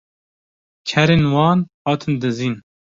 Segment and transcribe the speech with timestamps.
[0.87, 2.55] kerên wan hatin dizîn